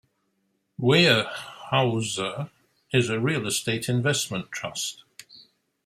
[0.79, 2.49] Weyerhaeuser
[2.91, 5.03] is a real estate investment trust.